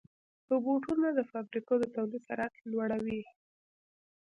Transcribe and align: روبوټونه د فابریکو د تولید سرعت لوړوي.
روبوټونه 0.49 1.07
د 1.13 1.19
فابریکو 1.31 1.73
د 1.79 1.83
تولید 1.95 2.21
سرعت 2.27 2.53
لوړوي. 2.71 3.21